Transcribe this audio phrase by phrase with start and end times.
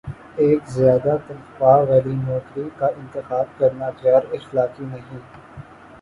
[0.37, 5.19] ایک زیادہ تنخواہ والی نوکری کا انتخاب کرنا غیراخلاقی نہیں ہے